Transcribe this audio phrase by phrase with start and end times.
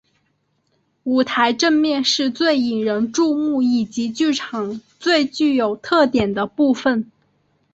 [1.03, 7.11] 舞台正面是最引人注目以及剧场最具有特点的部分。